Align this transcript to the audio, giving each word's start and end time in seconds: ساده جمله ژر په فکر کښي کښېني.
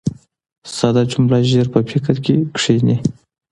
ساده 0.75 1.03
جمله 1.11 1.37
ژر 1.49 1.67
په 1.73 1.79
فکر 1.89 2.13
کښي 2.23 2.35
کښېني. 2.55 2.97